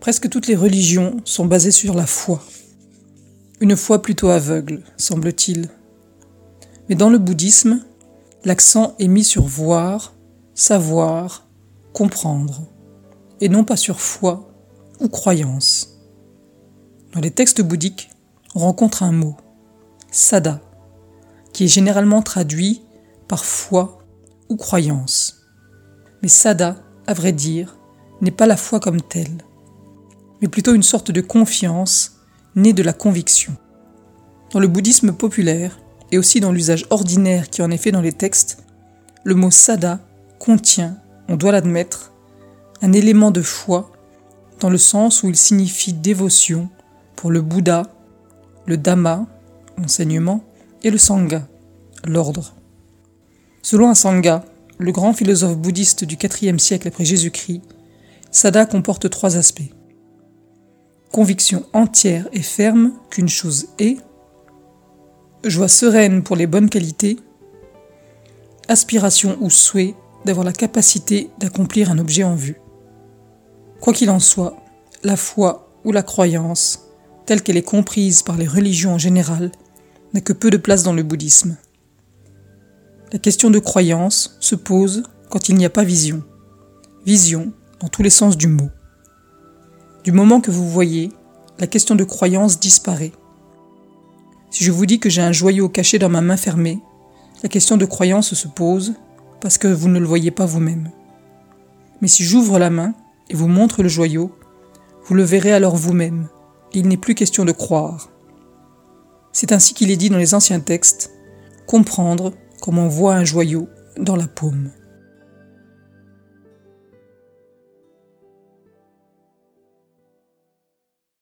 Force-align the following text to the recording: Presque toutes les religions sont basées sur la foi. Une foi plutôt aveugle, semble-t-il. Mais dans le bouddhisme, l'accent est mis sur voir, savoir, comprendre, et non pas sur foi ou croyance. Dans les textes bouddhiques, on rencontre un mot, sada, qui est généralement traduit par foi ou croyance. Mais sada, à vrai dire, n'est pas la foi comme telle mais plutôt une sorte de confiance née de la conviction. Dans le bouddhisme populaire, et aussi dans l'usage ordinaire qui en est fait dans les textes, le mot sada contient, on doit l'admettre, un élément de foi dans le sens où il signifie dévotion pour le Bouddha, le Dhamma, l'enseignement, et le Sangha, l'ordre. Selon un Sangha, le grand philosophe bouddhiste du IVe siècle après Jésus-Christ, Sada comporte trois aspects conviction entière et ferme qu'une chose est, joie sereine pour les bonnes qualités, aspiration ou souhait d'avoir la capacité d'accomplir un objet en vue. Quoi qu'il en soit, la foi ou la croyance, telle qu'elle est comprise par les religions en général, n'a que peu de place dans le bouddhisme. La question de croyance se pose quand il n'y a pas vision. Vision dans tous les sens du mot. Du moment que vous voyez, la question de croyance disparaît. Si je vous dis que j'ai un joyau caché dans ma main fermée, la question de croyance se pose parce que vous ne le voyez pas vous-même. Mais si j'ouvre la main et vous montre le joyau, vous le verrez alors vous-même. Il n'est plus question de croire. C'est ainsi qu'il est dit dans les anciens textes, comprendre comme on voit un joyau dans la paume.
Presque 0.00 0.28
toutes 0.28 0.46
les 0.46 0.54
religions 0.54 1.16
sont 1.24 1.46
basées 1.46 1.72
sur 1.72 1.94
la 1.94 2.06
foi. 2.06 2.40
Une 3.60 3.76
foi 3.76 4.00
plutôt 4.00 4.28
aveugle, 4.28 4.84
semble-t-il. 4.96 5.68
Mais 6.88 6.94
dans 6.94 7.10
le 7.10 7.18
bouddhisme, 7.18 7.84
l'accent 8.44 8.94
est 9.00 9.08
mis 9.08 9.24
sur 9.24 9.42
voir, 9.42 10.14
savoir, 10.54 11.48
comprendre, 11.92 12.68
et 13.40 13.48
non 13.48 13.64
pas 13.64 13.76
sur 13.76 14.00
foi 14.00 14.48
ou 15.00 15.08
croyance. 15.08 15.98
Dans 17.12 17.20
les 17.20 17.32
textes 17.32 17.62
bouddhiques, 17.62 18.10
on 18.54 18.60
rencontre 18.60 19.02
un 19.02 19.12
mot, 19.12 19.36
sada, 20.12 20.60
qui 21.52 21.64
est 21.64 21.68
généralement 21.68 22.22
traduit 22.22 22.82
par 23.26 23.44
foi 23.44 23.98
ou 24.48 24.56
croyance. 24.56 25.42
Mais 26.22 26.28
sada, 26.28 26.76
à 27.08 27.14
vrai 27.14 27.32
dire, 27.32 27.76
n'est 28.20 28.30
pas 28.30 28.46
la 28.46 28.56
foi 28.56 28.78
comme 28.78 29.02
telle 29.02 29.38
mais 30.40 30.48
plutôt 30.48 30.74
une 30.74 30.82
sorte 30.82 31.10
de 31.10 31.20
confiance 31.20 32.18
née 32.54 32.72
de 32.72 32.82
la 32.82 32.92
conviction. 32.92 33.56
Dans 34.52 34.60
le 34.60 34.68
bouddhisme 34.68 35.12
populaire, 35.12 35.78
et 36.10 36.18
aussi 36.18 36.40
dans 36.40 36.52
l'usage 36.52 36.86
ordinaire 36.90 37.50
qui 37.50 37.62
en 37.62 37.70
est 37.70 37.76
fait 37.76 37.92
dans 37.92 38.00
les 38.00 38.12
textes, 38.12 38.64
le 39.24 39.34
mot 39.34 39.50
sada 39.50 40.00
contient, 40.38 40.96
on 41.28 41.36
doit 41.36 41.52
l'admettre, 41.52 42.12
un 42.80 42.92
élément 42.92 43.30
de 43.30 43.42
foi 43.42 43.92
dans 44.60 44.70
le 44.70 44.78
sens 44.78 45.22
où 45.22 45.28
il 45.28 45.36
signifie 45.36 45.92
dévotion 45.92 46.68
pour 47.16 47.30
le 47.30 47.42
Bouddha, 47.42 47.82
le 48.66 48.76
Dhamma, 48.76 49.26
l'enseignement, 49.76 50.44
et 50.82 50.90
le 50.90 50.98
Sangha, 50.98 51.46
l'ordre. 52.06 52.54
Selon 53.62 53.90
un 53.90 53.94
Sangha, 53.94 54.44
le 54.78 54.92
grand 54.92 55.12
philosophe 55.12 55.56
bouddhiste 55.56 56.04
du 56.04 56.16
IVe 56.16 56.58
siècle 56.58 56.88
après 56.88 57.04
Jésus-Christ, 57.04 57.62
Sada 58.30 58.66
comporte 58.66 59.10
trois 59.10 59.36
aspects 59.36 59.72
conviction 61.12 61.64
entière 61.72 62.28
et 62.32 62.42
ferme 62.42 62.92
qu'une 63.10 63.28
chose 63.28 63.68
est, 63.78 63.98
joie 65.44 65.68
sereine 65.68 66.22
pour 66.22 66.36
les 66.36 66.46
bonnes 66.46 66.70
qualités, 66.70 67.18
aspiration 68.68 69.36
ou 69.40 69.50
souhait 69.50 69.94
d'avoir 70.24 70.44
la 70.44 70.52
capacité 70.52 71.30
d'accomplir 71.38 71.90
un 71.90 71.98
objet 71.98 72.24
en 72.24 72.34
vue. 72.34 72.60
Quoi 73.80 73.92
qu'il 73.92 74.10
en 74.10 74.20
soit, 74.20 74.56
la 75.02 75.16
foi 75.16 75.72
ou 75.84 75.92
la 75.92 76.02
croyance, 76.02 76.88
telle 77.24 77.42
qu'elle 77.42 77.56
est 77.56 77.62
comprise 77.62 78.22
par 78.22 78.36
les 78.36 78.46
religions 78.46 78.94
en 78.94 78.98
général, 78.98 79.52
n'a 80.12 80.20
que 80.20 80.32
peu 80.32 80.50
de 80.50 80.56
place 80.56 80.82
dans 80.82 80.92
le 80.92 81.02
bouddhisme. 81.02 81.56
La 83.12 83.18
question 83.18 83.50
de 83.50 83.58
croyance 83.58 84.36
se 84.40 84.54
pose 84.54 85.02
quand 85.30 85.48
il 85.48 85.54
n'y 85.54 85.64
a 85.64 85.70
pas 85.70 85.84
vision. 85.84 86.22
Vision 87.06 87.52
dans 87.80 87.88
tous 87.88 88.02
les 88.02 88.10
sens 88.10 88.36
du 88.36 88.48
mot. 88.48 88.70
Du 90.08 90.12
moment 90.12 90.40
que 90.40 90.50
vous 90.50 90.66
voyez, 90.66 91.12
la 91.58 91.66
question 91.66 91.94
de 91.94 92.02
croyance 92.02 92.58
disparaît. 92.58 93.12
Si 94.48 94.64
je 94.64 94.72
vous 94.72 94.86
dis 94.86 95.00
que 95.00 95.10
j'ai 95.10 95.20
un 95.20 95.32
joyau 95.32 95.68
caché 95.68 95.98
dans 95.98 96.08
ma 96.08 96.22
main 96.22 96.38
fermée, 96.38 96.80
la 97.42 97.50
question 97.50 97.76
de 97.76 97.84
croyance 97.84 98.32
se 98.32 98.48
pose 98.48 98.94
parce 99.42 99.58
que 99.58 99.68
vous 99.68 99.90
ne 99.90 99.98
le 99.98 100.06
voyez 100.06 100.30
pas 100.30 100.46
vous-même. 100.46 100.90
Mais 102.00 102.08
si 102.08 102.24
j'ouvre 102.24 102.58
la 102.58 102.70
main 102.70 102.94
et 103.28 103.34
vous 103.34 103.48
montre 103.48 103.82
le 103.82 103.90
joyau, 103.90 104.32
vous 105.04 105.14
le 105.14 105.24
verrez 105.24 105.52
alors 105.52 105.76
vous-même. 105.76 106.28
Il 106.72 106.88
n'est 106.88 106.96
plus 106.96 107.14
question 107.14 107.44
de 107.44 107.52
croire. 107.52 108.08
C'est 109.34 109.52
ainsi 109.52 109.74
qu'il 109.74 109.90
est 109.90 109.98
dit 109.98 110.08
dans 110.08 110.16
les 110.16 110.32
anciens 110.32 110.60
textes, 110.60 111.10
comprendre 111.66 112.32
comme 112.62 112.78
on 112.78 112.88
voit 112.88 113.14
un 113.14 113.24
joyau 113.24 113.68
dans 113.98 114.16
la 114.16 114.26
paume. 114.26 114.70